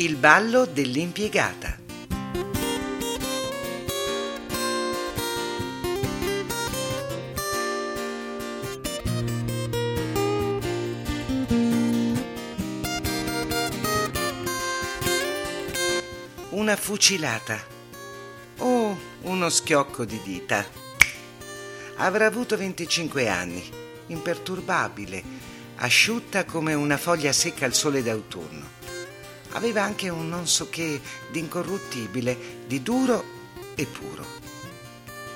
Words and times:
Il 0.00 0.16
ballo 0.16 0.64
dell'impiegata. 0.64 1.76
Una 16.48 16.76
fucilata. 16.76 17.58
Oh, 18.56 18.98
uno 19.20 19.50
schiocco 19.50 20.06
di 20.06 20.18
dita. 20.24 20.64
Avrà 21.96 22.24
avuto 22.24 22.56
25 22.56 23.28
anni, 23.28 23.62
imperturbabile, 24.06 25.22
asciutta 25.76 26.46
come 26.46 26.72
una 26.72 26.96
foglia 26.96 27.34
secca 27.34 27.66
al 27.66 27.74
sole 27.74 28.02
d'autunno. 28.02 28.79
Aveva 29.52 29.82
anche 29.82 30.08
un 30.08 30.28
non 30.28 30.46
so 30.46 30.68
che 30.68 31.00
di 31.30 31.38
incorruttibile, 31.38 32.36
di 32.66 32.82
duro 32.82 33.24
e 33.74 33.86
puro. 33.86 34.24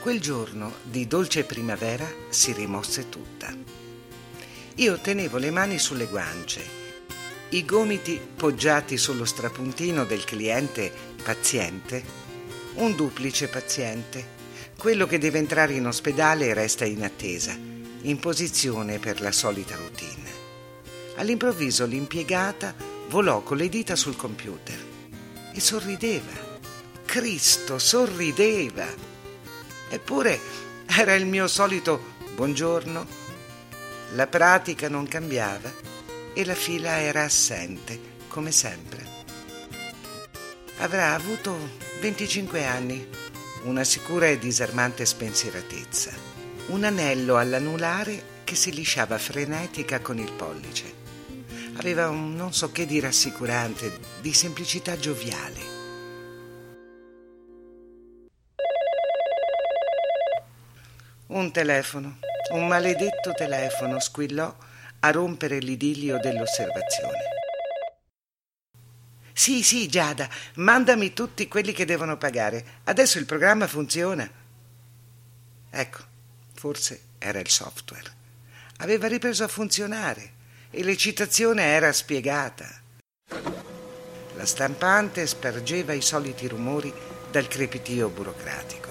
Quel 0.00 0.20
giorno 0.20 0.74
di 0.82 1.06
dolce 1.06 1.44
primavera 1.44 2.06
si 2.28 2.52
rimosse 2.52 3.08
tutta. 3.08 3.54
Io 4.76 5.00
tenevo 5.00 5.38
le 5.38 5.50
mani 5.50 5.78
sulle 5.78 6.06
guance 6.06 6.84
i 7.50 7.64
gomiti 7.64 8.20
poggiati 8.34 8.96
sullo 8.96 9.24
strapuntino 9.24 10.04
del 10.04 10.24
cliente 10.24 10.92
paziente, 11.22 12.02
un 12.74 12.96
duplice 12.96 13.46
paziente, 13.46 14.34
quello 14.76 15.06
che 15.06 15.18
deve 15.18 15.38
entrare 15.38 15.74
in 15.74 15.86
ospedale 15.86 16.46
e 16.46 16.54
resta 16.54 16.84
in 16.84 17.04
attesa, 17.04 17.56
in 18.00 18.18
posizione 18.18 18.98
per 18.98 19.20
la 19.20 19.30
solita 19.30 19.76
routine. 19.76 20.44
All'improvviso 21.16 21.86
l'impiegata 21.86 22.74
volò 23.08 23.42
con 23.42 23.56
le 23.56 23.68
dita 23.68 23.96
sul 23.96 24.16
computer 24.16 24.78
e 25.52 25.60
sorrideva. 25.60 26.32
Cristo, 27.04 27.78
sorrideva. 27.78 28.86
Eppure 29.88 30.40
era 30.86 31.14
il 31.14 31.26
mio 31.26 31.46
solito 31.46 32.14
buongiorno. 32.34 33.24
La 34.14 34.26
pratica 34.26 34.88
non 34.88 35.06
cambiava 35.06 35.72
e 36.32 36.44
la 36.44 36.54
fila 36.54 37.00
era 37.00 37.24
assente, 37.24 37.98
come 38.28 38.50
sempre. 38.52 39.14
Avrà 40.78 41.14
avuto 41.14 41.56
25 42.00 42.64
anni, 42.66 43.08
una 43.64 43.84
sicura 43.84 44.26
e 44.26 44.38
disarmante 44.38 45.06
spensieratezza, 45.06 46.12
un 46.66 46.84
anello 46.84 47.36
all'anulare 47.36 48.34
che 48.44 48.54
si 48.54 48.72
lisciava 48.72 49.16
frenetica 49.18 50.00
con 50.00 50.18
il 50.18 50.30
pollice. 50.32 51.04
Aveva 51.78 52.08
un 52.08 52.34
non 52.34 52.54
so 52.54 52.72
che 52.72 52.86
di 52.86 53.00
rassicurante, 53.00 53.98
di 54.22 54.32
semplicità 54.32 54.96
gioviale. 54.96 55.74
Un 61.26 61.52
telefono, 61.52 62.18
un 62.52 62.66
maledetto 62.66 63.32
telefono 63.32 64.00
squillò 64.00 64.56
a 65.00 65.10
rompere 65.10 65.58
l'idillio 65.58 66.18
dell'osservazione. 66.18 67.18
Sì, 69.34 69.62
sì, 69.62 69.86
Giada, 69.86 70.30
mandami 70.54 71.12
tutti 71.12 71.46
quelli 71.46 71.72
che 71.72 71.84
devono 71.84 72.16
pagare. 72.16 72.64
Adesso 72.84 73.18
il 73.18 73.26
programma 73.26 73.66
funziona. 73.66 74.28
Ecco, 75.68 75.98
forse 76.54 77.00
era 77.18 77.38
il 77.38 77.50
software. 77.50 78.14
Aveva 78.78 79.08
ripreso 79.08 79.44
a 79.44 79.48
funzionare 79.48 80.32
e 80.76 80.84
l'eccitazione 80.84 81.62
era 81.62 81.90
spiegata. 81.90 82.68
La 84.34 84.44
stampante 84.44 85.26
spargeva 85.26 85.94
i 85.94 86.02
soliti 86.02 86.46
rumori 86.46 86.92
dal 87.30 87.48
crepitio 87.48 88.10
burocratico. 88.10 88.90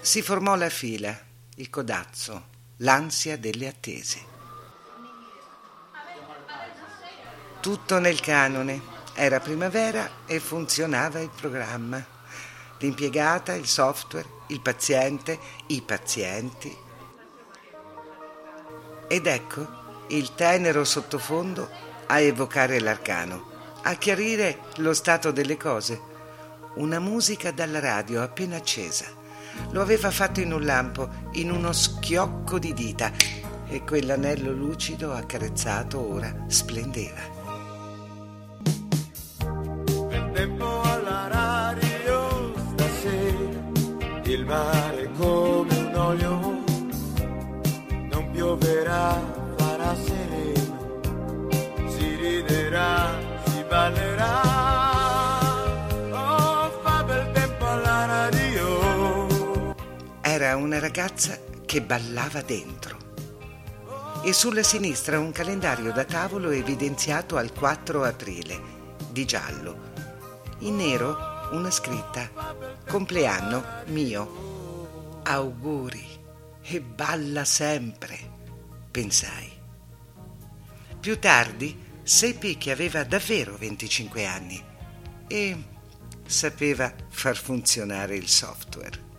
Si 0.00 0.22
formò 0.22 0.56
la 0.56 0.70
fila, 0.70 1.14
il 1.56 1.68
codazzo, 1.68 2.46
l'ansia 2.78 3.36
delle 3.36 3.68
attese. 3.68 4.24
Tutto 7.60 7.98
nel 7.98 8.20
canone. 8.20 8.98
Era 9.12 9.40
primavera 9.40 10.24
e 10.24 10.40
funzionava 10.40 11.20
il 11.20 11.28
programma. 11.28 12.02
L'impiegata, 12.78 13.52
il 13.52 13.66
software, 13.66 14.38
il 14.50 14.60
paziente, 14.60 15.38
i 15.66 15.82
pazienti. 15.82 16.76
Ed 19.08 19.26
ecco 19.26 19.78
il 20.08 20.34
tenero 20.34 20.84
sottofondo 20.84 21.68
a 22.06 22.20
evocare 22.20 22.80
l'arcano, 22.80 23.48
a 23.82 23.94
chiarire 23.94 24.58
lo 24.76 24.92
stato 24.92 25.30
delle 25.30 25.56
cose. 25.56 26.08
Una 26.74 27.00
musica 27.00 27.50
dalla 27.50 27.80
radio 27.80 28.22
appena 28.22 28.56
accesa 28.56 29.18
lo 29.70 29.80
aveva 29.80 30.10
fatto 30.10 30.40
in 30.40 30.52
un 30.52 30.64
lampo, 30.64 31.08
in 31.32 31.50
uno 31.50 31.72
schiocco 31.72 32.58
di 32.58 32.72
dita, 32.72 33.12
e 33.68 33.84
quell'anello 33.84 34.52
lucido 34.52 35.12
accarezzato 35.12 36.00
ora 36.00 36.44
splendeva. 36.48 37.39
Si 53.80 53.90
ballerà. 53.90 54.42
Era 60.20 60.56
una 60.56 60.78
ragazza 60.78 61.38
che 61.64 61.80
ballava 61.82 62.42
dentro. 62.42 62.98
E 64.22 64.32
sulla 64.34 64.62
sinistra 64.62 65.18
un 65.18 65.32
calendario 65.32 65.92
da 65.92 66.04
tavolo 66.04 66.50
evidenziato 66.50 67.38
al 67.38 67.52
4 67.52 68.04
aprile, 68.04 68.60
di 69.10 69.24
giallo. 69.24 69.88
In 70.58 70.76
nero 70.76 71.48
una 71.52 71.70
scritta, 71.70 72.28
compleanno 72.86 73.64
mio. 73.86 75.20
Auguri. 75.22 76.18
E 76.62 76.80
balla 76.80 77.44
sempre, 77.44 78.18
pensai. 78.90 79.50
Più 81.00 81.18
tardi 81.18 81.88
seppi 82.10 82.58
che 82.58 82.72
aveva 82.72 83.04
davvero 83.04 83.56
25 83.56 84.26
anni 84.26 84.60
e 85.28 85.56
sapeva 86.26 86.92
far 87.08 87.36
funzionare 87.36 88.16
il 88.16 88.26
software. 88.26 89.09